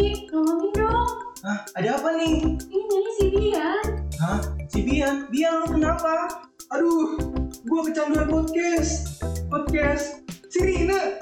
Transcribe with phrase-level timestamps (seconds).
[0.00, 1.12] Ki, ngomongin dong.
[1.44, 2.56] Hah, ada apa nih?
[2.56, 3.84] Ini nyanyi si Bian.
[4.16, 4.40] Hah,
[4.72, 5.28] si Bian?
[5.28, 6.40] Bian lu kenapa?
[6.72, 7.20] Aduh,
[7.68, 9.20] gua kecanduan podcast.
[9.52, 11.20] Podcast si Rina.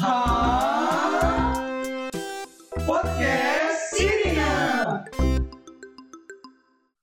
[0.00, 1.60] Hah?
[2.88, 4.52] Podcast si Rina.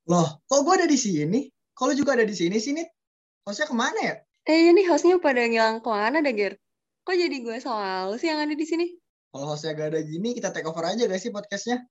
[0.09, 1.45] Loh, kok gue ada di sini?
[1.77, 2.81] Kalau juga ada di sini sini,
[3.45, 4.15] hostnya ke mana ya?
[4.49, 6.57] Eh ini hostnya pada ngilang ke mana Ger?
[7.05, 9.02] Kok jadi gue soal sih yang ada di sini?
[9.33, 11.81] Kalau hostnya gak ada gini, kita take over aja gak sih podcastnya?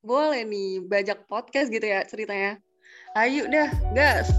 [0.00, 2.56] Boleh nih, bajak podcast gitu ya ceritanya.
[3.12, 4.32] Ayo dah, gas.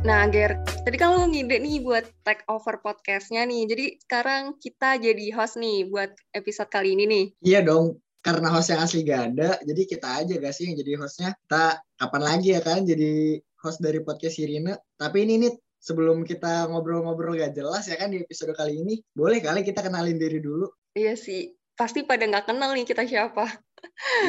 [0.00, 3.68] Nah, Ger, tadi kan lu ngide nih buat take over podcastnya nih.
[3.68, 7.24] Jadi sekarang kita jadi host nih buat episode kali ini nih.
[7.44, 11.04] Iya dong, karena host yang asli gak ada, jadi kita aja gak sih yang jadi
[11.04, 11.36] hostnya.
[11.44, 14.72] Kita kapan lagi ya kan jadi host dari podcast Sirina.
[14.96, 19.38] Tapi ini nih, sebelum kita ngobrol-ngobrol gak jelas ya kan di episode kali ini, boleh
[19.38, 20.66] kali kita kenalin diri dulu.
[20.92, 23.46] Iya sih, pasti pada nggak kenal nih kita siapa.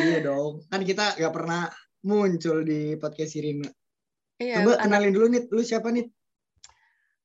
[0.05, 1.67] iya dong, kan kita gak pernah
[2.05, 3.67] muncul di podcast Sirina.
[4.39, 6.05] Iya, Coba anak- kenalin dulu nih, lu siapa nih?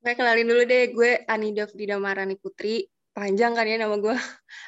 [0.04, 2.84] Gue kenalin dulu deh, gue Anida Frida Marani Putri.
[3.14, 4.12] Panjang kan ya nama gue.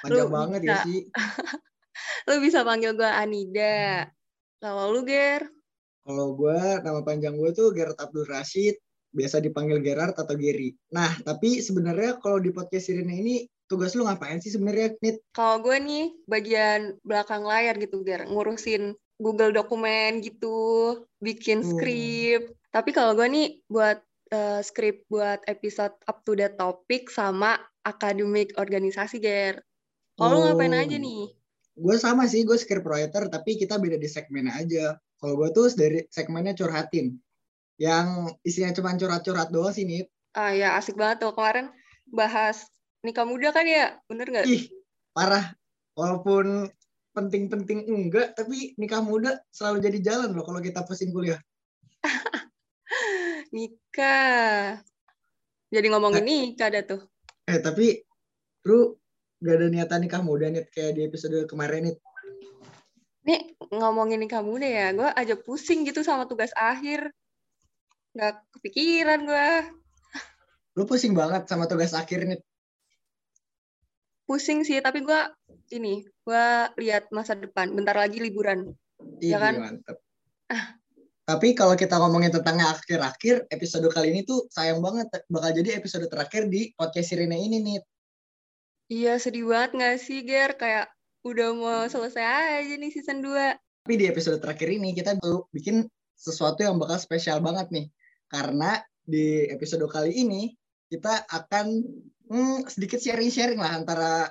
[0.07, 0.85] Panjang Lu banget ya bisa.
[0.87, 1.01] sih.
[2.31, 4.07] Lu bisa panggil gue Anida.
[4.63, 5.45] Kalau lu, Ger?
[6.07, 8.79] Kalau gue, nama panjang gue tuh Gerard Abdul Rashid,
[9.17, 10.77] biasa dipanggil Gerard atau Gary.
[10.93, 15.25] Nah, tapi sebenarnya kalau di podcast Sirina ini, tugas lu ngapain sih sebenarnya, Nit?
[15.33, 18.29] Kalau gue nih, bagian belakang layar gitu, Ger.
[18.29, 21.69] Ngurusin Google dokumen gitu, bikin Hmm.
[21.73, 22.43] skrip.
[22.69, 27.55] Tapi kalau gue nih, buat eh, skrip buat episode up to date topik sama
[27.87, 29.63] akademik organisasi, Ger.
[30.19, 30.83] Kalau lu ngapain Oh.
[30.83, 31.31] aja nih?
[31.79, 34.99] Gue sama sih, gue script writer, tapi kita beda di segmen aja.
[35.17, 37.15] Kalau gue tuh dari segmennya curhatin.
[37.77, 40.09] Yang isinya cuma curhat-curhat doang sih, Nit.
[40.33, 41.33] Ah ya, asik banget tuh.
[41.37, 41.73] Kemarin
[42.09, 42.65] bahas
[43.05, 43.97] nikah muda kan ya?
[44.09, 44.47] Bener nggak?
[44.49, 44.69] Ih,
[45.13, 45.53] parah.
[45.97, 46.69] Walaupun
[47.17, 51.41] penting-penting enggak, tapi nikah muda selalu jadi jalan loh kalau kita pusing kuliah.
[53.57, 54.85] Nikah.
[55.73, 57.01] Jadi ngomongin nikah ada tuh.
[57.49, 58.05] Eh, tapi
[58.69, 58.93] lu
[59.41, 61.99] gak ada niatan nikah muda, Nit, kayak di episode kemarin, Nit.
[63.25, 67.09] Nih ngomongin nikah muda ya, gue aja pusing gitu sama tugas akhir.
[68.17, 69.49] Nggak kepikiran gue.
[70.81, 72.41] Lu pusing banget sama tugas akhir, Nit.
[74.25, 75.21] Pusing sih, tapi gue
[75.77, 76.47] ini, gue
[76.81, 77.77] lihat masa depan.
[77.77, 78.73] Bentar lagi liburan.
[79.21, 79.55] Iya Ya kan?
[79.61, 79.97] mantep.
[81.27, 86.07] Tapi kalau kita ngomongin tentang akhir-akhir, episode kali ini tuh sayang banget bakal jadi episode
[86.07, 87.79] terakhir di podcast Sirene ini nih.
[88.87, 90.55] Iya sedih banget nggak sih, Ger?
[90.55, 90.87] Kayak
[91.27, 93.59] udah mau selesai aja nih season 2.
[93.59, 95.19] Tapi di episode terakhir ini kita
[95.51, 97.87] bikin sesuatu yang bakal spesial banget nih.
[98.27, 98.77] Karena
[99.07, 100.51] di episode kali ini
[100.87, 101.67] kita akan
[102.27, 104.27] hmm, sedikit sharing-sharing lah antara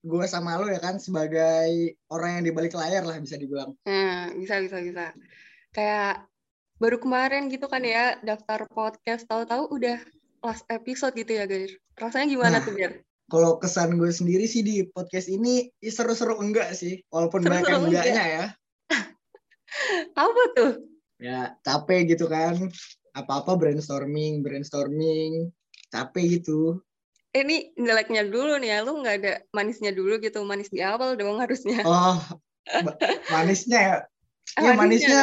[0.00, 3.76] gue sama lo ya kan sebagai orang yang di balik layar lah bisa dibilang.
[3.84, 5.12] Nah, bisa, bisa, bisa.
[5.76, 6.24] Kayak
[6.80, 10.00] baru kemarin gitu kan ya, daftar podcast, tahu-tahu udah
[10.40, 11.68] last episode gitu ya, Ger.
[12.00, 12.64] Rasanya gimana Nah.
[12.64, 13.04] tuh, Ger?
[13.28, 17.86] Kalau kesan gue sendiri sih di podcast ini seru-seru enggak sih, walaupun banyak yang Seru-seru
[17.92, 18.04] enggak.
[18.08, 18.44] enggaknya ya.
[20.24, 20.72] Apa tuh?
[21.20, 22.56] ya capek gitu kan
[23.14, 25.50] apa-apa brainstorming brainstorming.
[25.90, 26.78] Capek gitu.
[27.30, 31.14] Eh, Ini jeleknya dulu nih ya, lu nggak ada manisnya dulu gitu, manis di awal
[31.18, 31.82] dong harusnya.
[31.90, 32.18] oh
[33.30, 33.98] manisnya ya?
[34.58, 34.82] Iya manisnya.
[34.82, 35.22] manisnya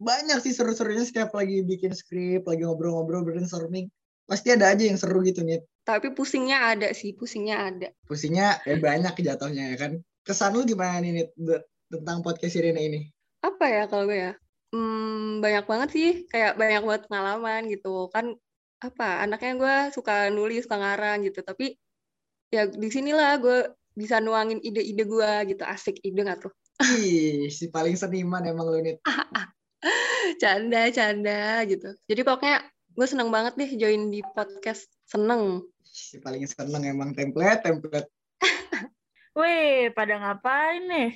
[0.00, 3.92] banyak sih seru-serunya setiap lagi bikin skrip lagi ngobrol-ngobrol brainstorming.
[4.24, 7.88] Pasti ada aja yang seru gitu nih Tapi pusingnya ada sih, pusingnya ada.
[8.08, 9.92] pusingnya ya banyak jatuhnya ya kan.
[10.24, 11.28] Kesan lu gimana nih Nit,
[11.92, 13.12] tentang podcast Sirena ini?
[13.44, 14.32] Apa ya kalau gue ya?
[14.74, 18.10] Hmm, banyak banget sih, kayak banyak banget pengalaman gitu.
[18.10, 18.34] Kan
[18.82, 21.46] apa, anaknya gue suka nulis, suka ngarang gitu.
[21.46, 21.78] Tapi
[22.50, 25.62] ya di sinilah gue bisa nuangin ide-ide gue gitu.
[25.62, 26.52] Asik ide nggak tuh?
[26.82, 28.98] ih si paling seniman emang lu Nit
[30.42, 31.94] Canda, canda gitu.
[32.10, 32.66] Jadi pokoknya
[32.98, 34.90] gue seneng banget deh join di podcast.
[35.04, 35.62] Seneng.
[35.94, 38.10] si paling seneng emang template template
[39.38, 41.10] Weh, pada ngapain nih?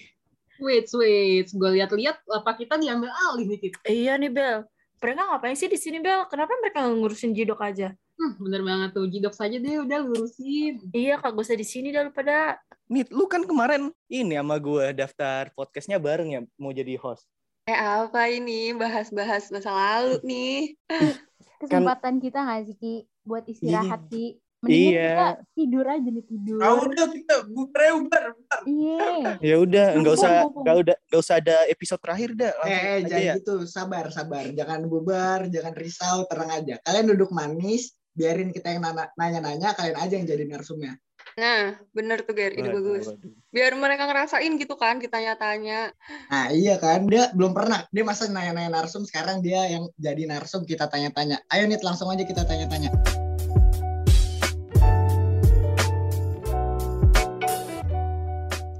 [0.58, 1.46] Wait, wait.
[1.50, 3.74] Gue lihat-lihat apa kita diambil alih nih, Kit.
[3.86, 4.66] Iya nih, Bel.
[4.98, 6.26] Mereka ngapain sih di sini, Bel?
[6.26, 7.94] Kenapa mereka ngurusin Jidok aja?
[8.18, 9.06] Hmm, bener banget tuh.
[9.06, 10.82] Jidok saja deh udah lurusin.
[10.90, 12.58] Iya, kagak usah di sini daripada
[12.88, 17.28] Nit, lu kan kemarin ini sama gue daftar podcastnya bareng ya mau jadi host.
[17.68, 18.72] Eh apa ini?
[18.72, 20.72] Bahas-bahas masa lalu nih.
[21.60, 22.94] kesempatan kita nggak sih Ki
[23.26, 25.10] buat istirahat Ki mendingan Iya.
[25.14, 28.22] kita tidur aja nih tidur Ah udah kita bubar ya bubar.
[28.34, 28.60] bubar.
[28.66, 29.06] iya
[29.38, 32.52] Ya udah, nggak usah nggak udah nggak usah ada episode terakhir dah.
[32.64, 33.34] Eh, eh jangan ya.
[33.38, 34.44] gitu, sabar, sabar.
[34.50, 36.74] Jangan bubar, jangan risau, tenang aja.
[36.82, 38.82] Kalian duduk manis, biarin kita yang
[39.14, 40.98] nanya-nanya, kalian aja yang jadi narsumnya.
[41.38, 43.06] Nah, bener tuh Ger, ide Waduh, bagus.
[43.14, 43.30] waduh.
[43.54, 45.94] Biar mereka ngerasain gitu kan, ditanya-tanya.
[46.26, 47.86] Nah iya kan, dia belum pernah.
[47.94, 51.38] Dia masa nanya-nanya narsum, sekarang dia yang jadi narsum kita tanya-tanya.
[51.46, 52.90] Ayo nih langsung aja kita tanya-tanya.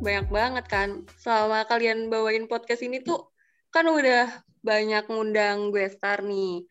[0.09, 0.89] Banyak banget kan.
[1.21, 3.29] Selama kalian bawain podcast ini tuh,
[3.69, 4.33] kan udah
[4.65, 6.65] banyak ngundang gue star nih.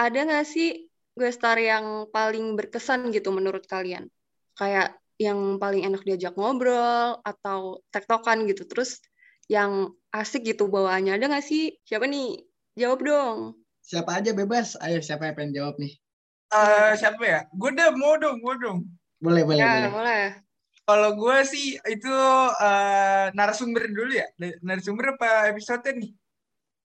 [0.00, 4.08] Ada nggak sih gue star yang paling berkesan gitu menurut kalian?
[4.56, 8.64] Kayak yang paling enak diajak ngobrol atau tektokan gitu.
[8.64, 8.96] Terus
[9.44, 11.20] yang asik gitu bawaannya.
[11.20, 11.76] Ada nggak sih?
[11.84, 12.48] Siapa nih?
[12.80, 13.38] Jawab dong.
[13.84, 14.80] Siapa aja bebas.
[14.80, 15.92] Ayo siapa yang pengen jawab nih?
[16.48, 17.44] Eh, siapa ya?
[17.52, 18.88] Gue udah mau dong, mau dong.
[19.20, 19.92] Boleh, boleh, ya, boleh.
[19.92, 20.24] boleh.
[20.84, 22.14] Kalau gue sih itu
[22.60, 24.28] eh, narasumber dulu ya.
[24.60, 26.12] Narasumber apa episode nih?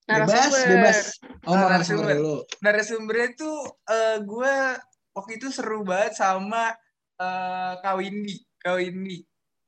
[0.08, 0.68] Bebas, Narasumber.
[0.74, 1.00] bebas.
[1.46, 2.16] Oh, mau Ah, narasumber narasumber.
[2.16, 2.36] dulu.
[2.64, 4.54] Narasumbernya tuh eh, gue
[5.14, 6.72] waktu itu seru banget sama
[7.20, 8.40] eh, Kak Windy.
[8.58, 9.20] Kak Windy.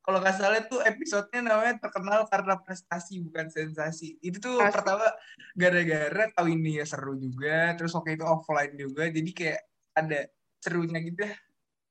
[0.01, 4.17] Kalau nggak salah tuh episodenya namanya terkenal karena prestasi bukan sensasi.
[4.17, 4.81] Itu tuh Asik.
[4.81, 5.05] pertama
[5.53, 7.75] gara-gara Kak Windy ya seru juga.
[7.77, 9.05] Terus waktu itu offline juga.
[9.11, 9.61] Jadi kayak
[9.93, 10.19] ada
[10.57, 11.35] serunya gitu ya.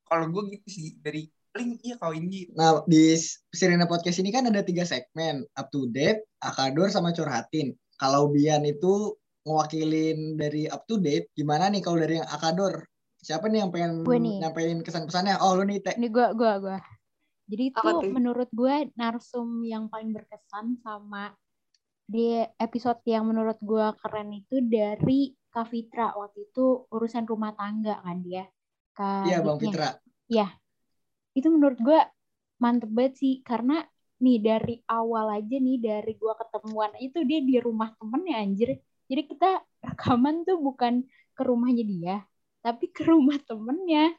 [0.03, 1.29] Kalau gue gitu sih dari
[1.59, 2.51] link iya Kak Windy.
[2.55, 3.19] Nah, di
[3.51, 5.43] Sirena Podcast ini kan ada tiga segmen.
[5.59, 7.75] Up to date, Akador, sama Curhatin.
[7.99, 12.87] Kalau Bian itu ngewakilin dari up to date, gimana nih kalau dari yang Akador?
[13.21, 14.41] Siapa nih yang pengen Gue nih.
[14.41, 15.37] nyampein kesan-pesannya?
[15.43, 15.95] Oh, lu nih, Teh.
[15.99, 16.79] Ini gue gua gua.
[17.51, 21.35] Jadi itu Apa menurut gue narsum yang paling berkesan sama
[22.07, 27.99] di episode yang menurut gue keren itu dari Kak Fitra waktu itu urusan rumah tangga
[28.07, 28.47] kan dia.
[29.27, 29.59] Iya, Bang.
[29.59, 29.99] Fitra.
[31.41, 32.01] Itu menurut gue
[32.61, 33.81] mantep banget sih karena
[34.21, 38.77] nih dari awal aja nih dari gua ketemuan itu dia di rumah temennya anjir.
[39.09, 41.03] Jadi kita rekaman tuh bukan
[41.33, 42.17] ke rumahnya dia,
[42.61, 44.13] tapi ke rumah temennya.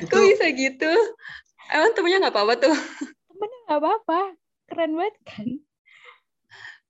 [0.00, 0.90] Itu Kok bisa gitu?
[1.68, 2.74] Emang temennya nggak apa-apa tuh?
[3.28, 4.20] Temennya nggak apa-apa,
[4.72, 5.46] keren banget kan?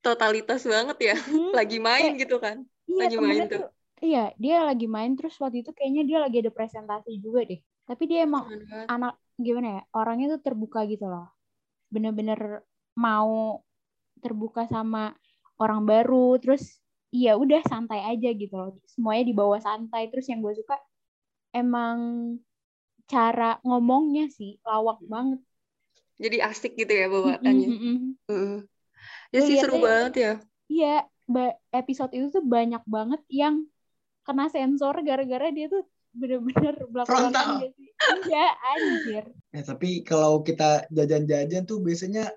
[0.05, 1.17] Totalitas banget ya.
[1.19, 1.51] Hmm.
[1.59, 2.63] Lagi main gitu kan.
[2.87, 3.59] Iya, Lagi main tuh.
[3.59, 3.69] tuh.
[4.05, 7.57] Iya, dia lagi main terus waktu itu kayaknya dia lagi ada presentasi juga deh.
[7.89, 8.45] Tapi dia emang
[8.85, 9.83] anak gimana ya?
[9.95, 11.31] Orangnya tuh terbuka gitu loh.
[11.91, 12.63] Bener-bener
[12.99, 13.61] mau
[14.23, 15.15] terbuka sama
[15.59, 16.81] orang baru, terus
[17.15, 18.71] iya udah santai aja gitu loh.
[18.91, 20.11] Semuanya dibawa santai.
[20.11, 20.77] Terus yang gue suka
[21.55, 21.99] emang
[23.07, 25.41] cara ngomongnya sih lawak banget.
[26.19, 27.69] Jadi asik gitu ya bawaannya.
[27.71, 27.97] Mm-mm.
[28.31, 28.57] Heeh.
[29.35, 30.33] Ya Lu sih seru banget ya.
[30.71, 31.05] Iya,
[31.75, 33.67] episode itu tuh banyak banget yang
[34.25, 35.85] kena sensor gara-gara dia tuh
[36.15, 36.75] bener-bener
[37.05, 37.61] Frontal.
[37.61, 37.91] gitu sih.
[38.31, 39.25] Iya, anjir.
[39.51, 42.31] Ya, tapi kalau kita jajan-jajan tuh biasanya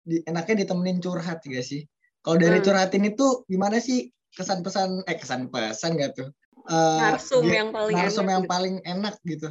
[0.00, 1.84] di, enaknya ditemenin curhat gak sih?
[2.20, 2.66] Kalau dari Hmm.
[2.66, 6.28] curhatin itu gimana sih kesan pesan eh kesan pesan gak tuh?
[6.68, 8.52] Eh, Narsum dia- yang paling narsum enak yang gitu.
[8.52, 9.48] paling enak gitu.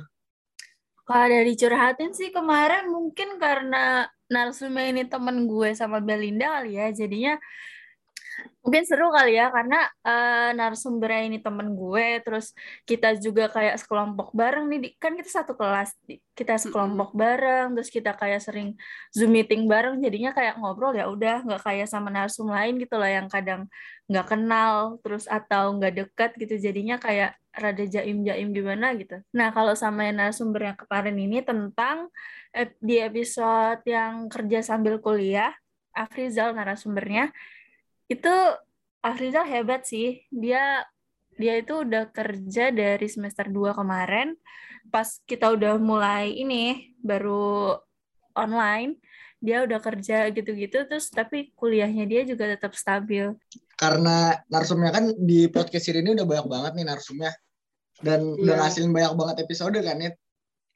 [1.03, 6.93] Kalau dari curhatin sih kemarin mungkin karena narsumnya ini temen gue sama Belinda kali ya,
[6.93, 7.33] jadinya
[8.59, 12.51] mungkin seru kali ya karena eh, narasumbernya ini temen gue, terus
[12.85, 15.95] kita juga kayak sekelompok bareng nih, kan kita satu kelas,
[16.37, 18.75] kita sekelompok bareng, terus kita kayak sering
[19.15, 23.09] zoom meeting bareng, jadinya kayak ngobrol ya udah nggak kayak sama narsum lain gitu lah
[23.09, 23.65] yang kadang
[24.11, 29.19] nggak kenal, terus atau nggak dekat gitu, jadinya kayak rada jaim-jaim gimana gitu.
[29.33, 32.07] Nah, kalau sama yang narasumber yang kemarin ini tentang
[32.79, 35.53] di episode yang kerja sambil kuliah,
[35.93, 37.33] Afrizal narasumbernya,
[38.09, 38.33] itu
[38.99, 40.27] Afrizal hebat sih.
[40.27, 40.83] Dia
[41.39, 44.35] dia itu udah kerja dari semester 2 kemarin,
[44.91, 47.79] pas kita udah mulai ini, baru
[48.35, 48.99] online,
[49.39, 53.31] dia udah kerja gitu-gitu, terus tapi kuliahnya dia juga tetap stabil.
[53.79, 57.31] Karena narsumnya kan di podcast ini udah banyak banget nih narsumnya.
[58.03, 58.61] Dan udah Iya.
[58.67, 60.11] ngasilin banyak banget episode kan ya.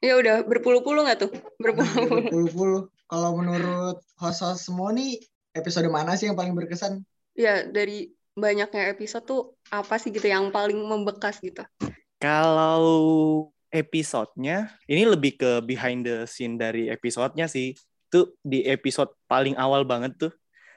[0.00, 1.32] Ya udah berpuluh-puluh nggak tuh?
[1.60, 2.24] Berpuluh-puluh.
[2.28, 2.82] Berpuluh-puluh.
[3.04, 5.20] Kalau menurut host-host semua nih
[5.52, 7.04] episode mana sih yang paling berkesan?
[7.34, 11.62] Ya dari banyaknya episode tuh apa sih gitu yang paling membekas gitu?
[12.22, 17.74] Kalau episodenya, ini lebih ke behind the scene dari episodenya sih.
[18.06, 20.32] Itu di episode paling awal banget tuh.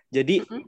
[0.09, 0.65] Jadi Mhm.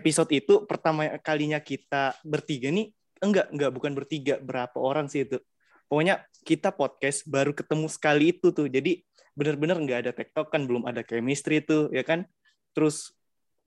[0.00, 2.88] episode itu pertama kalinya kita bertiga nih,
[3.20, 5.36] enggak, enggak bukan bertiga, berapa orang sih itu.
[5.84, 8.72] Pokoknya kita podcast baru ketemu sekali itu tuh.
[8.72, 9.04] Jadi
[9.36, 12.24] bener-bener nggak ada tektok kan, belum ada chemistry tuh, ya kan.
[12.72, 13.12] Terus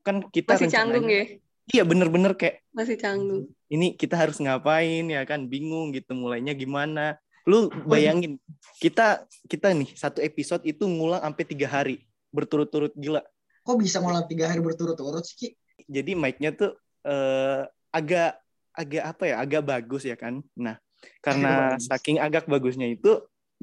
[0.04, 1.24] kan kita Masih canggung ya?
[1.72, 3.48] Iya bener-bener kayak Masih canggung.
[3.72, 8.40] ini kita harus ngapain ya kan bingung gitu mulainya gimana lu bayangin
[8.80, 13.24] kita kita nih satu episode itu ngulang sampai tiga hari berturut-turut gila
[13.64, 15.36] Kok bisa ngulang tiga hari berturut-turut sih?
[15.36, 15.48] Ki?
[15.88, 18.40] jadi mic-nya tuh eh, agak
[18.72, 20.80] agak apa ya agak bagus ya kan nah
[21.20, 23.20] karena saking agak bagusnya itu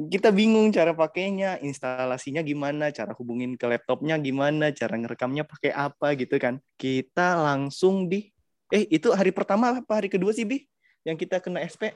[0.08, 6.16] kita bingung cara pakainya, instalasinya gimana, cara hubungin ke laptopnya gimana, cara ngerekamnya pakai apa
[6.16, 6.56] gitu kan.
[6.80, 8.32] Kita langsung di
[8.70, 10.64] eh itu hari pertama apa hari kedua sih Bi
[11.04, 11.92] yang kita kena SP?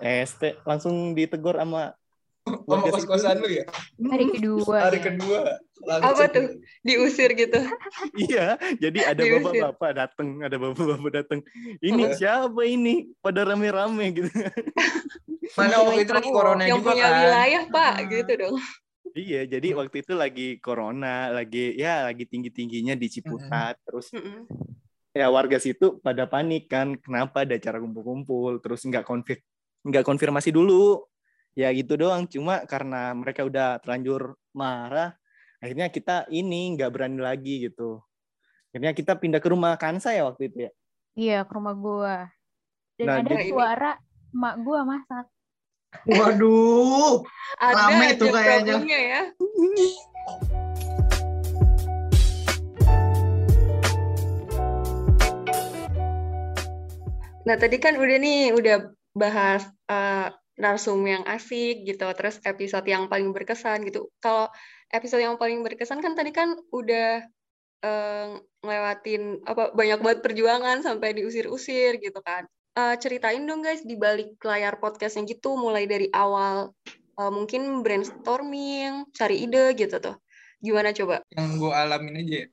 [0.00, 1.96] SP langsung ditegur sama
[2.40, 3.64] Sama kos-kosan lu ya?
[4.00, 4.76] Hari kedua.
[4.90, 5.04] Hari ya.
[5.12, 5.40] kedua.
[5.86, 6.56] Apa tuh?
[6.82, 7.60] Diusir gitu.
[8.26, 11.40] Iya, jadi ada bapak-bapak datang, ada bapak-bapak datang.
[11.84, 13.12] Ini siapa ini?
[13.20, 14.32] Pada rame-rame gitu.
[15.56, 17.20] Mana waktu itu lagi corona Yang juga punya kan?
[17.24, 18.08] wilayah, Pak, Hmm.
[18.10, 18.56] gitu dong.
[19.10, 24.46] Iya, jadi waktu itu lagi corona, lagi ya lagi tinggi-tingginya di Ciputat, terus Mm-mm.
[25.10, 29.42] ya warga situ pada panik kan, kenapa ada acara kumpul-kumpul, terus nggak konfir
[29.82, 31.02] nggak konfirmasi dulu,
[31.58, 32.30] ya gitu doang.
[32.30, 35.18] Cuma karena mereka udah terlanjur marah,
[35.58, 37.98] akhirnya kita ini nggak berani lagi gitu.
[38.70, 40.72] Akhirnya kita pindah ke rumah Kansa ya waktu itu ya.
[41.18, 42.30] Iya, ke rumah gua.
[42.94, 43.90] Dan Nah, ada jadi- suara
[44.30, 45.26] emak gua masak.
[46.06, 47.20] Waduh.
[47.60, 48.78] Ada Rame tuh kayaknya.
[48.86, 49.20] ya.
[57.40, 60.28] Nah, tadi kan udah nih, udah bahas eh,
[60.60, 64.12] narsum yang asik gitu, terus episode yang paling berkesan gitu.
[64.22, 64.46] Kalau
[64.92, 67.24] episode yang paling berkesan kan tadi kan udah
[67.82, 68.26] eh,
[68.60, 72.46] ngelewatin apa banyak banget perjuangan sampai diusir-usir gitu kan.
[72.70, 76.70] Eh, ceritain dong guys di balik layar podcastnya gitu, mulai dari awal
[77.18, 80.16] eh, mungkin brainstorming, cari ide gitu tuh.
[80.62, 81.18] Gimana coba?
[81.34, 82.48] Yang gue alamin aja ya.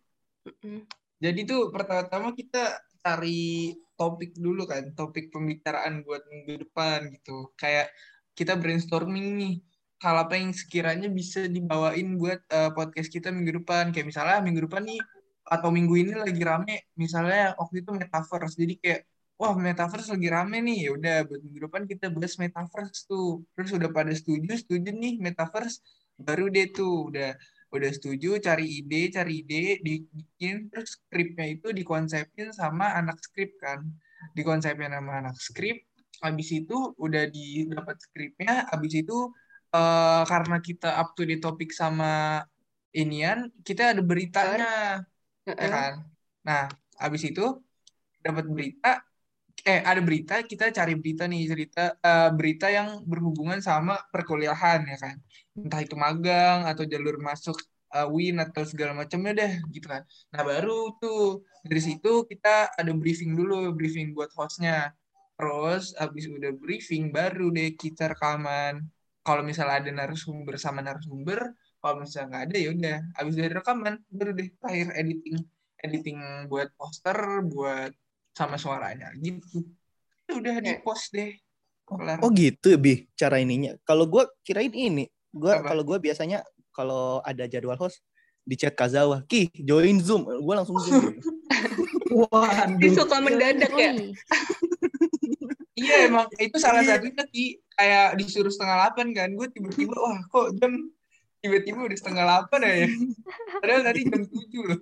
[0.47, 0.79] Mm-mm.
[1.21, 7.53] Jadi tuh pertama-tama kita cari topik dulu kan, topik pembicaraan buat minggu depan gitu.
[7.53, 7.93] Kayak
[8.33, 9.53] kita brainstorming nih,
[10.01, 13.93] hal apa yang sekiranya bisa dibawain buat eh, podcast kita minggu depan.
[13.93, 15.01] Kayak misalnya minggu depan nih,
[15.45, 18.57] atau minggu ini lagi rame, misalnya waktu itu metaverse.
[18.57, 19.01] Jadi kayak,
[19.37, 23.45] wah metaverse lagi rame nih, ya udah buat minggu depan kita bahas metaverse tuh.
[23.53, 25.81] Terus udah pada setuju, setuju nih metaverse,
[26.17, 30.67] baru deh tuh udah udah setuju cari ide cari ide dibikin.
[30.73, 33.85] Terus skripnya itu dikonsepin sama anak skrip kan.
[34.33, 35.77] Dikonsepin sama anak skrip
[36.17, 39.29] habis itu udah didapat skripnya habis itu
[39.69, 42.41] eh, karena kita up to the topik sama
[42.97, 45.05] inian kita ada beritanya.
[45.45, 45.69] Ya Heeh.
[45.69, 45.93] kan?
[46.41, 46.63] Nah
[46.97, 47.61] habis itu
[48.25, 49.05] dapat berita
[49.69, 54.97] eh ada berita kita cari berita nih cerita eh, berita yang berhubungan sama perkuliahan ya
[55.03, 55.15] kan?
[55.59, 57.57] Entah itu magang atau jalur masuk
[57.95, 60.01] eh, win atau segala macamnya deh gitu kan.
[60.33, 64.95] Nah baru tuh dari situ kita ada briefing dulu briefing buat hostnya.
[65.37, 68.73] Terus habis udah briefing baru deh kita rekaman.
[69.25, 71.39] Kalau misalnya ada narasumber sama narasumber
[71.81, 75.37] kalau misalnya nggak ada ya udah habis dari rekaman baru deh terakhir editing
[75.85, 76.17] editing
[76.49, 77.17] buat poster
[77.53, 77.91] buat
[78.37, 79.09] sama suaranya.
[79.17, 79.65] Gitu.
[80.29, 81.33] Udah di post deh.
[81.87, 82.21] Kelar.
[82.21, 83.73] Oh gitu, Bi, cara ininya.
[83.81, 85.73] Kalau gua kirain ini, gua Apa?
[85.73, 88.03] kalau gua biasanya kalau ada jadwal host
[88.43, 91.15] di chat Kazawa, "Ki, join Zoom." Gua langsung Zoom.
[92.27, 92.77] Waduh.
[92.77, 93.91] Dia suka mendadak ya.
[95.77, 96.25] Iya emang.
[96.41, 97.61] Itu salah satunya ki.
[97.77, 99.29] Kayak disuruh setengah delapan kan.
[99.37, 100.73] Gue tiba-tiba wah kok jam?
[101.37, 102.89] Tiba-tiba udah setengah delapan ya.
[103.61, 104.79] Padahal tadi jam tujuh loh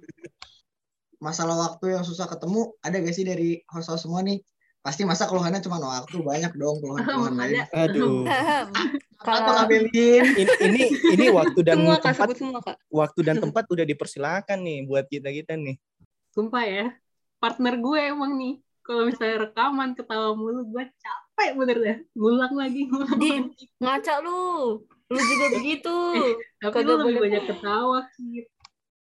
[1.20, 4.40] Masalah waktu yang susah ketemu ada gak sih dari host-host semua nih?
[4.80, 7.56] Pasti masa keluhannya cuma waktu banyak dong keluhan-keluhan lain.
[7.82, 8.22] Aduh.
[9.66, 10.24] Belin?
[10.38, 10.82] Ini ini
[11.18, 12.78] ini waktu dan Semua kak, tempat semua kak.
[12.94, 15.82] waktu dan tempat udah dipersilakan nih buat kita-kita nih.
[16.30, 16.86] Sumpah ya,
[17.42, 18.62] partner gue emang nih.
[18.86, 21.98] Kalau misalnya rekaman ketawa mulu, gue capek bener dah.
[22.14, 23.66] Ngulang lagi, ngulang Di- lagi.
[23.82, 24.42] Ngaca lu.
[25.10, 25.96] Lu juga begitu.
[26.62, 27.22] Tapi kagak lu lebih boleh.
[27.26, 28.46] banyak ketawa, Kit.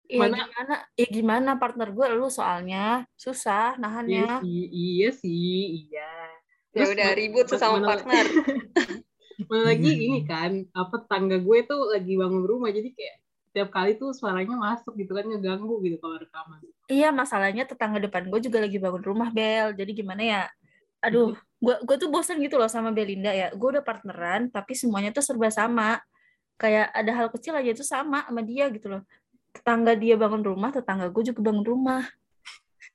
[0.09, 0.75] Ya Mana- gimana?
[0.97, 4.25] Ya gimana partner gue lu soalnya susah Iya nahannya.
[4.41, 5.53] sih, iya sih,
[5.85, 6.09] iya.
[6.73, 8.25] Ya Terus udah ma- ribut ma- sesama mana- partner.
[9.47, 13.15] Mana lagi ini kan, apa tetangga gue tuh lagi bangun rumah, jadi kayak
[13.49, 16.59] tiap kali tuh suaranya masuk gitu kan, ngeganggu gitu kalau rekaman.
[16.85, 19.71] Iya masalahnya tetangga depan gue juga lagi bangun rumah Bel.
[19.73, 20.41] Jadi gimana ya?
[20.99, 23.47] Aduh, gue gue tuh bosan gitu loh sama Belinda ya.
[23.55, 26.01] Gue udah partneran tapi semuanya tuh serba sama.
[26.59, 29.01] Kayak ada hal kecil aja tuh sama sama dia gitu loh.
[29.59, 32.03] Tetangga dia bangun rumah, tetangga gue juga bangun rumah.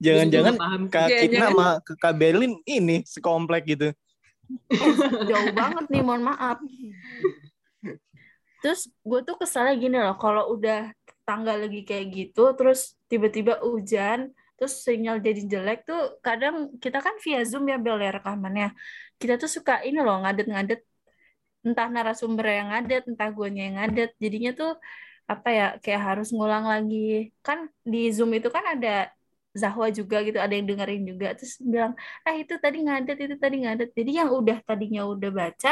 [0.01, 0.57] Jangan-jangan.
[0.89, 1.69] Kak Jangan-jangan- Kitna sama
[2.01, 3.89] Kak Berlin ini sekomplek gitu.
[5.29, 6.59] Jauh banget nih, mohon maaf.
[8.65, 10.89] Terus gue tuh kesalnya gini loh, kalau udah
[11.29, 17.17] tangga lagi kayak gitu, terus tiba-tiba hujan, terus sinyal jadi jelek tuh kadang kita kan
[17.21, 18.73] via Zoom ya Bel ya rekamannya.
[19.21, 20.81] Kita tuh suka ini loh ngadet-ngadet
[21.65, 24.11] entah narasumber yang ngadet, entah guanya yang ngadet.
[24.21, 24.73] Jadinya tuh
[25.33, 26.97] apa ya kayak harus ngulang lagi.
[27.47, 27.59] Kan
[27.93, 28.89] di Zoom itu kan ada
[29.61, 31.27] Zahwa juga gitu, ada yang dengerin juga.
[31.39, 31.93] Terus bilang,
[32.27, 33.89] ah itu tadi ngadet, itu tadi ngadet.
[33.99, 35.71] Jadi yang udah tadinya udah baca,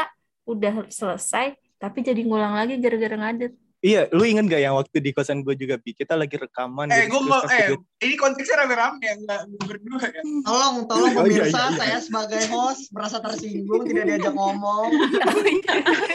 [0.51, 1.45] udah selesai,
[1.81, 3.51] tapi jadi ngulang lagi gara-gara ngadet.
[3.83, 5.91] Iya, lu inget gak yang waktu di kosan gue juga, Bi?
[5.91, 6.87] Kita lagi rekaman.
[6.87, 10.23] Eh, gue mau, eh, ini konteksnya rame-rame ya, nggak gue berdua ya.
[10.47, 11.75] Tolong, tolong Oh, iya, pemirsa, iya, iya.
[11.75, 14.87] saya sebagai host merasa tersinggung, tidak diajak ngomong.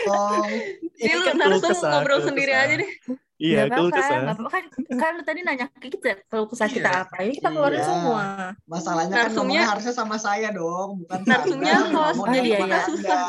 [0.02, 0.48] Tolong.
[0.96, 2.90] Ini lu kan langsung ngobrol sendiri aja deh.
[3.38, 4.18] Iya, Gak keluh apa-apa, kesah.
[4.18, 4.64] gak apa-apa kan,
[4.98, 7.02] kan lu tadi nanya ke kita kalau kesah kita Iya.
[7.06, 7.86] apa, ini kita keluarin Iya.
[7.86, 8.24] semua.
[8.66, 12.18] Masalahnya kan Narsumnya- ngomongnya harusnya sama saya dong, bukan Narsumnya host.
[12.18, 12.78] Oh, iya, iya.
[12.82, 13.20] Susah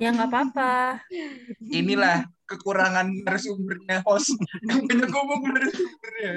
[0.00, 0.08] ya.
[0.08, 0.72] Ya nggak apa-apa.
[1.60, 4.32] Inilah kekurangan narasumbernya host.
[4.88, 6.30] Banyak ngomong narasumbernya.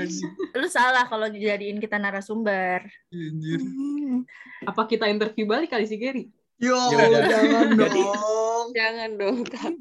[0.54, 2.84] Lu salah kalau jadiin kita narasumber.
[3.10, 3.60] Anjir.
[4.68, 6.28] Apa kita interview balik kali si Gary?
[6.60, 7.24] Yo, Jangan.
[7.28, 8.68] jangan Jadi- dong.
[8.76, 9.74] Jangan dong, Kak.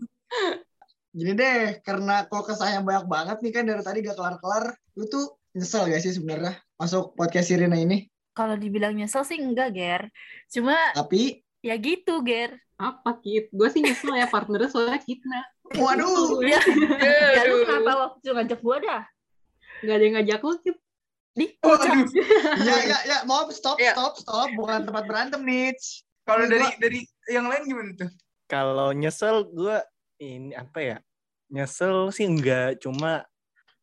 [1.13, 5.37] Gini deh, karena kalau kesahnya banyak banget nih kan dari tadi gak kelar-kelar, lu tuh
[5.53, 8.09] nyesel gak sih sebenarnya masuk podcast Sirina ini?
[8.33, 10.03] Kalau dibilang nyesel sih enggak, Ger.
[10.49, 12.57] Cuma Tapi, ya gitu, Ger.
[12.83, 13.47] Apa Kit?
[13.49, 15.47] Gue sih nyesel ya partnernya soalnya Kitna.
[15.73, 16.59] waduh, Ya,
[17.33, 19.03] ya lu kenapa waktu itu ngajak gua dah?
[19.81, 20.77] Gak ada yang ngajak lu Kit.
[21.33, 22.05] Di, Oh, aduh.
[22.61, 23.97] ya ya ya, maaf stop Ya.
[23.97, 25.73] stop stop, bukan tempat berantem nih.
[26.23, 28.11] Kalau dari gua- dari yang lain gimana tuh?
[28.45, 29.79] Kalau nyesel gue
[30.19, 30.97] ini apa ya?
[31.49, 33.25] Nyesel sih enggak, cuma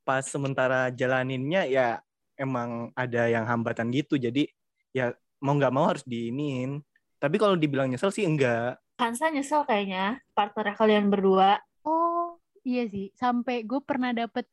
[0.04, 1.98] pas sementara jalaninnya ya
[2.36, 4.14] emang ada yang hambatan gitu.
[4.16, 4.46] Jadi
[4.92, 6.86] ya mau nggak mau harus diinin.
[7.18, 8.78] Tapi kalau dibilang nyesel sih enggak.
[9.00, 11.64] Kansa nyesel kayaknya partner kalian berdua.
[11.88, 12.36] Oh,
[12.68, 13.16] iya sih.
[13.16, 14.44] Sampai gue pernah dapet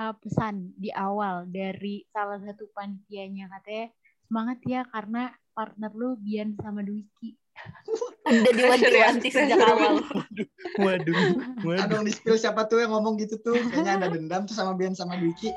[0.00, 3.92] uh, pesan di awal dari salah satu panitianya katanya
[4.24, 7.36] semangat ya karena partner lu Bian sama Dwiki.
[8.24, 10.00] Udah diwanti-wanti sejak awal.
[10.80, 11.16] Waduh,
[11.60, 11.84] waduh.
[11.84, 13.52] Aduh, di spill siapa tuh yang ngomong gitu tuh?
[13.68, 15.52] Kayaknya ada dendam tuh sama Bian sama Dwiki.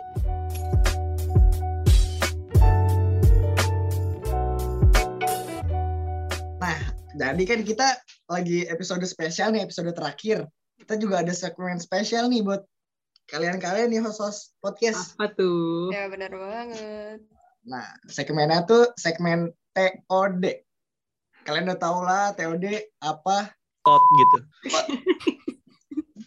[7.15, 7.88] Jadi kan kita
[8.32, 10.48] lagi episode spesial nih, episode terakhir.
[10.80, 12.63] Kita juga ada segmen spesial nih buat
[13.30, 15.13] kalian-kalian nih host-host podcast.
[15.19, 15.91] Apa tuh?
[15.93, 17.19] Ya benar banget.
[17.67, 20.43] Nah, segmennya tuh segmen TOD.
[21.45, 22.65] Kalian udah tau lah TOD
[23.02, 23.54] apa?
[23.82, 24.38] Tot gitu.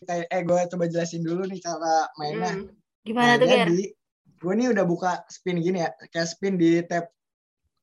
[0.04, 2.52] Kayak eh gue coba jelasin dulu nih cara mainnya.
[2.60, 2.68] Hmm.
[3.04, 3.68] Gimana Nah, tuh, Ger?
[4.44, 7.08] gue nih udah buka spin gini ya, kayak spin di tab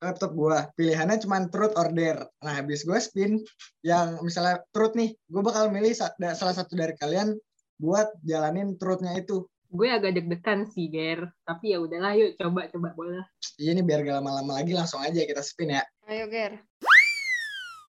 [0.01, 0.57] laptop gue.
[0.75, 2.25] Pilihannya cuma truth or dare.
[2.41, 3.37] Nah, habis gue spin
[3.85, 7.37] yang misalnya truth nih, gue bakal milih salah satu dari kalian
[7.77, 9.45] buat jalanin truthnya itu.
[9.71, 11.31] Gue agak deg-degan sih, Ger.
[11.47, 13.23] Tapi ya udahlah, yuk coba-coba boleh.
[13.55, 15.85] Iya nih biar gak lama-lama lagi langsung aja kita spin ya.
[16.11, 16.59] Ayo, Ger.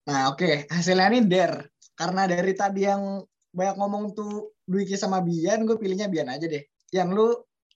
[0.05, 1.73] Nah, oke, hasilnya nih dare.
[1.97, 6.61] Karena dari tadi yang banyak ngomong tuh Dwiki sama Bian, gue pilihnya Bian aja deh.
[6.93, 7.27] Yang lu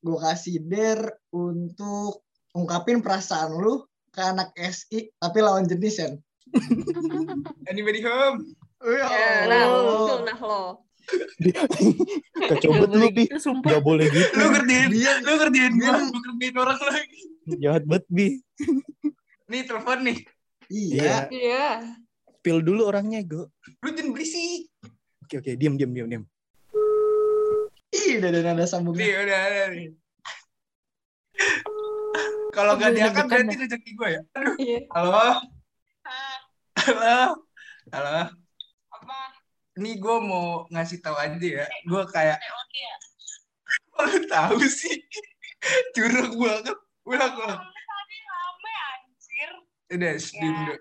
[0.05, 3.81] gue kasih dare untuk ungkapin perasaan lu
[4.15, 6.09] ke anak SI tapi lawan jenis ya.
[7.71, 8.55] Anybody home?
[8.79, 10.61] Ya, nah, lo, nah lo.
[12.47, 13.25] Kacau banget lu, Bi.
[13.65, 14.31] Gak boleh gitu.
[14.39, 17.21] Lu ngertiin, Bian, lu ngertiin gue, gue ngertiin orang lagi.
[17.59, 18.27] Jahat banget, Bi.
[19.45, 20.17] Nih telepon nih,
[20.69, 21.29] iya.
[21.29, 21.67] Iya.
[22.41, 23.49] Pil dulu orangnya, Go.
[23.85, 24.69] lu jangan berisik.
[25.25, 25.51] Oke, oke.
[25.57, 26.23] Diam, diam, diam, diam.
[27.89, 29.05] Ih, udah ada nada Nih sambungnya.
[29.17, 29.87] udah ada nih.
[32.55, 34.21] Kalau nggak diangkat berarti rezeki gue ya.
[34.33, 34.79] Aduh, Iya.
[34.95, 35.27] halo,
[36.79, 37.19] halo,
[37.91, 38.17] halo.
[38.95, 39.19] Apa?
[39.75, 41.67] Nih gue mau ngasih tahu aja ya.
[41.83, 42.39] Gue kayak.
[43.91, 45.03] Kok lu tahu sih?
[45.91, 46.77] Curug banget.
[47.03, 47.61] Ulang, ulang.
[49.85, 50.75] Udah, sedih dulu.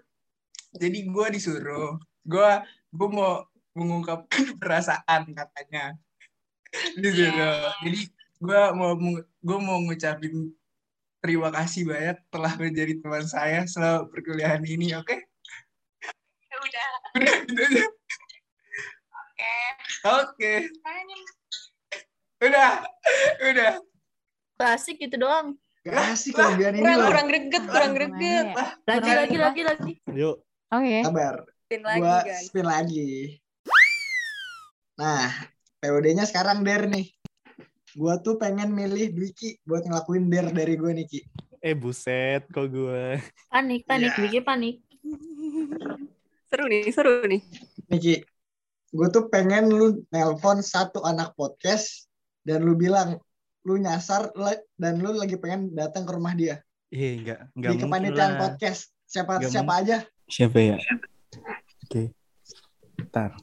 [0.79, 1.99] Jadi gue disuruh.
[2.25, 2.51] Gue
[2.89, 3.43] gue mau
[3.75, 5.99] mengungkapkan perasaan katanya.
[6.95, 7.75] Disuruh.
[7.83, 7.99] Jadi
[8.39, 10.55] gue mau gue mau ngucapin
[11.25, 15.17] terima kasih banyak telah menjadi teman saya selama perkuliahan ini, oke?
[16.55, 17.85] udah Udah, gitu aja.
[19.35, 19.57] oke
[20.05, 20.53] Oke.
[22.45, 22.71] Udah,
[23.41, 23.73] udah.
[24.55, 25.57] Klasik gitu doang.
[25.81, 27.09] Gak asik kalau Bian ini Kurang, loh.
[27.09, 28.47] kurang greget, kurang greget.
[28.85, 29.93] Lagi, lagi, lagi, lagi.
[30.13, 30.45] Yuk.
[30.69, 30.99] Oke.
[31.05, 31.37] Sabar.
[31.65, 32.45] Spin lagi, Gua guys.
[32.45, 33.09] spin lagi.
[35.01, 35.29] Nah,
[35.81, 37.14] POD-nya sekarang Der nih.
[37.95, 41.21] Gua tuh pengen milih Dwiki buat ngelakuin Der dari gue nih Ki.
[41.63, 42.43] Eh, buset.
[42.51, 43.23] Kok gue.
[43.49, 44.21] Panik, panik, Iya.
[44.27, 44.77] bikin panik.
[46.51, 47.41] Seru nih, seru nih.
[47.89, 48.21] Niki,
[48.91, 52.11] gue tuh pengen lu nelpon satu anak podcast
[52.43, 53.17] dan lu bilang
[53.65, 54.29] lu nyasar
[54.77, 56.61] dan lu lagi pengen datang ke rumah dia
[56.95, 57.51] Eh, enggak.
[57.59, 58.95] Enggak di kepanitiaan podcast.
[59.09, 59.97] Siapa siapa aja?
[60.31, 60.77] Siapa ya?
[61.91, 62.15] Oke.
[62.95, 63.35] Bentar.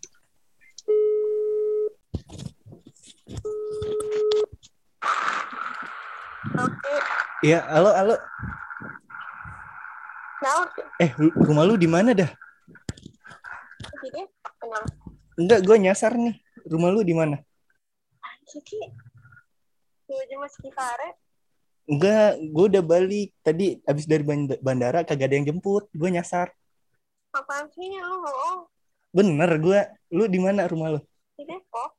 [7.45, 8.15] Iya, halo, halo.
[10.97, 12.29] Eh, lu- rumah lu di mana dah?
[15.37, 16.33] Enggak, gue nyasar nih.
[16.65, 17.37] Rumah lu di mana?
[20.09, 21.13] Dua jam masih Kipare.
[21.85, 23.29] Enggak, gue udah balik.
[23.45, 25.93] Tadi abis dari band- bandara kagak ada yang jemput.
[25.93, 26.49] Gue nyasar.
[27.37, 28.65] Apaan sih lu bohong?
[29.13, 29.79] Bener gue.
[30.09, 30.99] Lu di mana rumah lu?
[31.37, 31.95] Di Depok.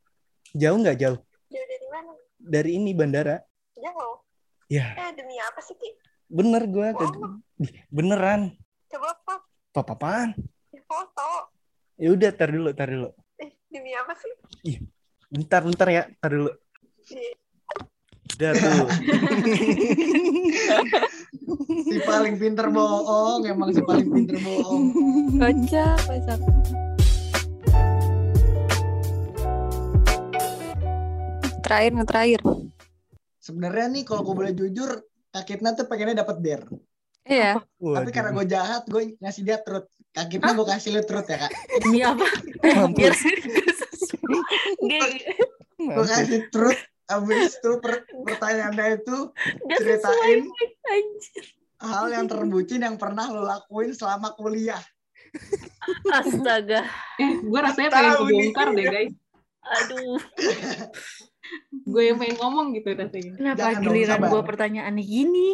[0.53, 1.19] Jauh nggak jauh?
[1.49, 2.11] Jauh dari mana?
[2.43, 3.39] Dari ini bandara.
[4.73, 5.93] Ya, Eh demi apa sih Ki?
[6.33, 6.97] bener gue.
[6.97, 7.45] Bohong.
[7.93, 8.57] Beneran.
[8.89, 9.45] Coba apa?
[9.77, 10.33] Apa-apaan?
[10.73, 11.53] Di foto.
[12.01, 13.13] Ya udah, tar dulu, tar dulu.
[13.37, 14.33] Eh demi apa sih?
[15.29, 16.49] Bentar, bentar ya, tar dulu.
[18.33, 18.89] Udah tuh.
[21.93, 24.89] Si paling pinter bohong, emang si paling pinter bohong.
[25.37, 26.41] Kocak, kocak.
[31.61, 32.41] Terakhir, terakhir.
[33.43, 35.03] Sebenarnya nih kalau gue boleh jujur,
[35.35, 36.63] Kak Kitna tuh pengennya dapat bear.
[37.27, 37.59] Iya.
[37.79, 39.91] Tapi karena gue jahat, gue ngasih dia truth.
[40.15, 41.53] Kak Kitna gue kasih lu truth ya kak.
[41.83, 42.27] Demi apa?
[42.95, 43.15] Biar
[44.79, 45.11] Gak,
[45.79, 46.83] Gue kasih truth.
[47.11, 49.17] Abis itu per- pertanyaannya itu
[49.69, 50.49] ceritain
[50.89, 51.45] Anjir.
[51.83, 54.81] hal yang terbucin yang pernah lo lakuin selama kuliah.
[56.09, 56.87] Astaga.
[57.21, 59.15] Eh, gue rasanya pengen kebongkar deh guys.
[59.61, 60.17] Aduh.
[61.93, 63.33] Gue yang pengen ngomong gitu rasanya.
[63.37, 65.49] Kenapa Jangan giliran gue pertanyaannya gini?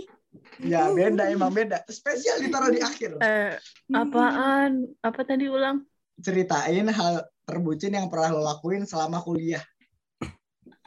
[0.62, 1.83] Ya beda emang beda.
[1.90, 3.18] Spesial ditaruh di akhir.
[3.18, 3.55] Eh,
[3.90, 4.87] apaan?
[5.03, 5.83] Apa tadi ulang?
[6.18, 9.62] Ceritain hal terbucin yang pernah lo lakuin selama kuliah.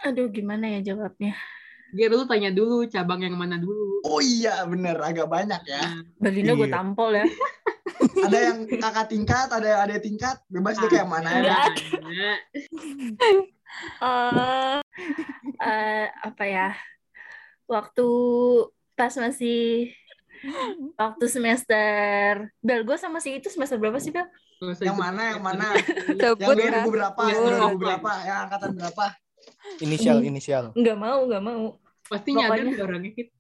[0.01, 1.35] Aduh, gimana ya jawabnya?
[1.91, 3.99] Gue dulu tanya dulu cabang yang mana dulu.
[4.07, 5.83] Oh iya bener, agak banyak ya.
[5.83, 6.75] Nah, Belinda gue Iya.
[6.79, 7.25] tampol ya.
[8.25, 10.37] Ada yang kakak tingkat, ada yang adik tingkat.
[10.49, 11.73] Bebas deh kayak mana Enggak.
[12.09, 12.33] ya.
[15.59, 16.69] eh, apa ya?
[17.65, 18.07] Waktu
[18.93, 19.89] pas masih
[20.97, 24.25] waktu semester Bel gue sama si itu semester berapa sih Bel?
[24.61, 25.65] Yang mana, yang mana?
[25.73, 26.81] Sebut Yang ya.
[26.85, 27.21] 2000 berapa?
[27.25, 27.57] Yang Iya.
[27.65, 28.11] 2000 berapa?
[28.21, 29.05] Yang angkatan berapa?
[29.81, 30.63] Inisial, inisial.
[30.77, 31.63] Nggak mau, nggak mau.
[32.05, 33.31] Pasti nyadar Pokoknya- nggak orangnya gitu.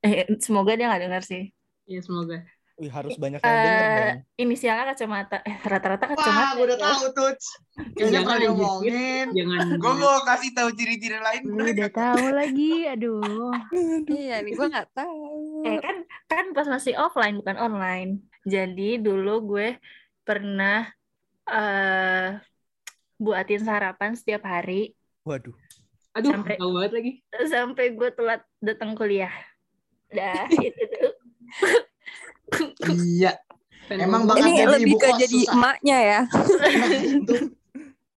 [0.00, 1.50] Eh, semoga dia nggak dengar sih.
[1.86, 2.42] Ya semoga.
[2.76, 4.20] Wih, harus banyak yang denger Eh, dong.
[4.38, 5.40] inisialnya kacamata.
[5.40, 6.52] Eh, rata-rata Wah, kacamata.
[6.52, 6.84] gue udah ya.
[6.84, 7.30] tahu tuh.
[7.32, 8.44] Kayaknya Jangan pernah anjir.
[8.44, 9.26] diomongin.
[9.32, 9.64] Jangan.
[9.76, 13.52] Gue mau kasih tahu ciri-ciri lain boleh udah tahu lagi, aduh.
[14.06, 15.20] Iya, nih gue nggak tahu.
[15.62, 18.10] Eh kan kan pas masih offline bukan online.
[18.44, 19.80] Jadi dulu gue
[20.22, 20.84] pernah
[21.46, 22.28] eh
[23.16, 25.56] buatin sarapan setiap hari Waduh.
[26.12, 27.12] Aduh, Sampai- tahu banget lagi.
[27.46, 29.32] sampai gue telat datang kuliah.
[30.08, 31.12] Dah itu tuh.
[32.86, 33.32] Iya.
[33.88, 35.54] Emang banget Ini jadi lebih ibu ke kos jadi susah.
[35.54, 36.20] emaknya ya.
[36.26, 36.90] Nah,
[37.22, 37.34] itu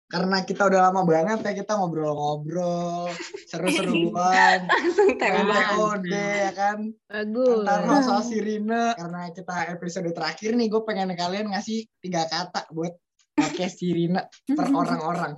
[0.09, 3.13] karena kita udah lama banget ya kita ngobrol-ngobrol
[3.45, 6.01] seru-seruan Langsung main tembak.
[6.09, 7.61] Ya kan Bagus.
[7.61, 12.97] tentang masalah sirine karena kita episode terakhir nih gue pengen kalian ngasih tiga kata buat
[13.37, 15.37] pakai sirine per orang-orang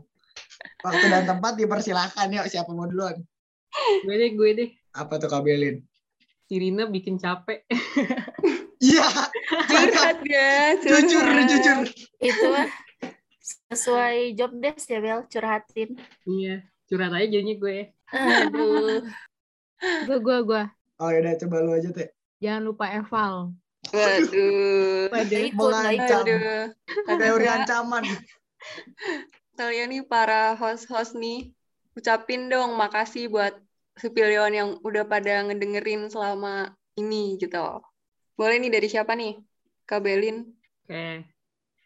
[0.80, 3.20] waktu dan tempat dipersilahkan yuk siapa mau duluan
[4.04, 4.70] Gue deh, gue deh.
[4.96, 5.84] apa tuh kabelin
[6.48, 7.64] Sirina bikin capek.
[8.82, 9.06] Iya
[9.70, 11.46] Curhat ya, jujur curhat.
[11.48, 11.78] jujur
[12.18, 12.70] Itu mah
[13.72, 15.96] sesuai job desk ya Bel curhatin.
[16.28, 16.66] Iya.
[16.92, 17.80] Curhat aja jadinya gue.
[18.12, 19.08] Aduh.
[19.82, 20.64] Gue, gue, gue.
[21.02, 22.10] oh yaudah coba lu aja teh
[22.42, 23.54] Jangan lupa eval.
[23.90, 25.10] Waduh.
[25.10, 26.06] Pada ikut, mau nggak ikut.
[26.06, 27.18] ngancam Aduh.
[27.18, 28.04] teori ancaman
[29.58, 31.54] Kalian nih para host-host nih,
[31.94, 33.54] ucapin dong makasih buat
[34.00, 37.84] Supilion yang udah pada ngedengerin selama ini gitu.
[38.42, 39.38] Boleh nih dari siapa nih?
[39.86, 40.50] Kabelin.
[40.82, 41.30] Oke.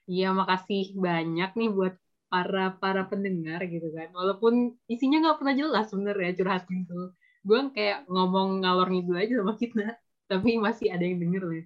[0.07, 1.93] Iya, makasih banyak nih buat
[2.31, 4.07] para para pendengar gitu kan.
[4.15, 7.11] Walaupun isinya nggak pernah jelas sebenarnya curhatin tuh.
[7.43, 9.99] Gue kayak ngomong ngalor ngidul aja sama kita,
[10.31, 11.65] tapi masih ada yang denger nih.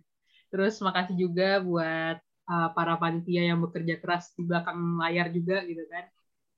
[0.50, 2.18] Terus makasih juga buat
[2.50, 6.10] uh, para panitia yang bekerja keras di belakang layar juga gitu kan.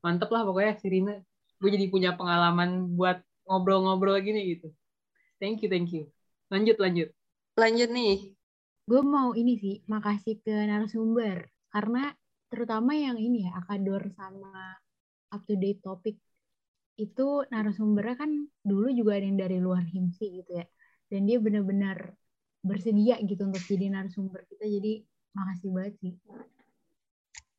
[0.08, 1.16] Mantep lah pokoknya Sirina.
[1.60, 4.72] Gue jadi punya pengalaman buat ngobrol-ngobrol gini gitu.
[5.44, 6.08] Thank you, thank you.
[6.48, 7.12] Lanjut, lanjut.
[7.60, 8.32] Lanjut nih.
[8.88, 11.48] Gue mau ini sih, makasih ke narasumber.
[11.72, 12.12] Karena
[12.48, 14.76] terutama yang ini ya, Akador sama
[15.32, 16.16] up to date topik.
[16.96, 18.32] Itu narasumbernya kan
[18.64, 20.66] dulu juga ada yang dari luar himsi gitu ya.
[21.12, 22.16] Dan dia benar-benar
[22.64, 24.66] bersedia gitu untuk jadi narasumber kita.
[24.68, 25.04] Jadi
[25.36, 26.14] makasih banget sih.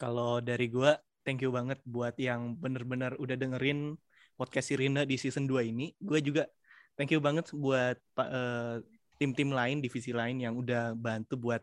[0.01, 3.97] Kalau dari gua, thank you banget buat yang bener-bener udah dengerin
[4.41, 5.93] podcast Sirina di season 2 ini.
[6.01, 6.49] Gue juga
[6.97, 8.77] thank you banget buat eh,
[9.17, 11.63] tim-tim lain, divisi lain yang udah bantu buat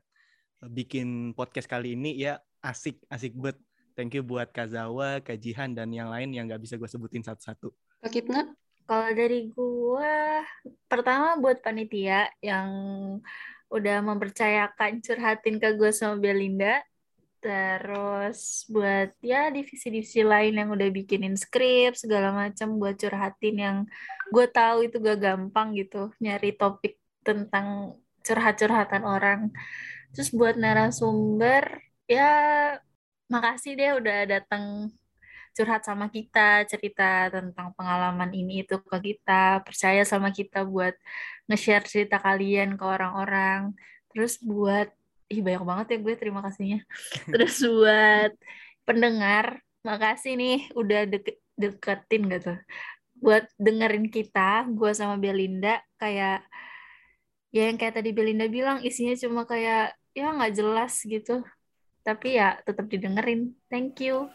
[0.66, 3.58] eh, bikin podcast kali ini ya asik, asik banget.
[4.00, 7.68] Thank you buat Kazawa, Kajihan, dan yang lain yang nggak bisa gue sebutin satu-satu.
[8.00, 8.48] Kak.
[8.88, 10.42] Kalau dari gua,
[10.88, 12.72] pertama buat panitia yang
[13.70, 16.82] udah mempercayakan curhatin ke gue sama Belinda.
[17.40, 23.78] Terus buat ya divisi-divisi lain yang udah bikinin skrip segala macam buat curhatin yang
[24.28, 29.42] gue tahu itu gak gampang gitu nyari topik tentang curhat-curhatan orang.
[30.14, 32.32] Terus buat narasumber ya
[33.30, 34.90] makasih deh udah datang
[35.54, 40.96] curhat sama kita, cerita tentang pengalaman ini itu ke kita, percaya sama kita buat
[41.52, 43.76] nge-share cerita kalian ke orang-orang.
[44.14, 44.90] Terus buat
[45.30, 46.80] ih banyak banget ya gue terima kasihnya.
[47.34, 48.32] Terus buat
[48.88, 52.54] pendengar, makasih nih udah deket, deketin gitu.
[53.20, 56.42] Buat dengerin kita, gue sama Belinda kayak
[57.50, 61.42] ya yang kayak tadi Belinda bilang isinya cuma kayak ya nggak jelas gitu.
[62.06, 63.58] Tapi ya tetap didengerin.
[63.74, 64.30] Thank you.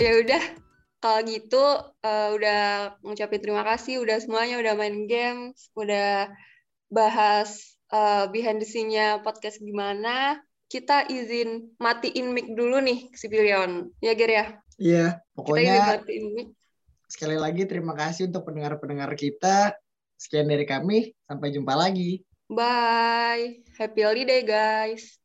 [0.00, 0.42] Ya udah,
[1.00, 1.64] kalau gitu
[2.04, 2.60] eh, udah
[3.04, 6.32] ngucapin terima kasih, udah semuanya udah main games, udah
[6.88, 10.40] bahas eh, behind the scene-nya podcast gimana.
[10.70, 13.90] Kita izin matiin mic dulu nih si Pilion.
[13.98, 14.44] Ya Ger ya?
[14.78, 16.48] Iya, Kita izin pokoknya matiin mic.
[17.10, 19.74] sekali lagi terima kasih untuk pendengar-pendengar kita.
[20.14, 22.22] Sekian dari kami, sampai jumpa lagi.
[22.46, 23.66] Bye.
[23.78, 25.18] Happy holiday guys.